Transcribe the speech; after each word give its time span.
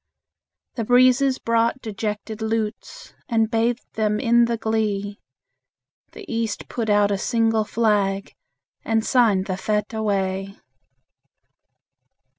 The 0.77 0.83
breezes 0.83 1.37
brought 1.37 1.79
dejected 1.79 2.41
lutes, 2.41 3.13
And 3.29 3.51
bathed 3.51 3.85
them 3.93 4.19
in 4.19 4.45
the 4.45 4.57
glee; 4.57 5.19
The 6.13 6.25
East 6.27 6.67
put 6.67 6.89
out 6.89 7.11
a 7.11 7.19
single 7.19 7.65
flag, 7.65 8.33
And 8.83 9.05
signed 9.05 9.45
the 9.45 9.57
fete 9.57 9.93
away. 9.93 10.57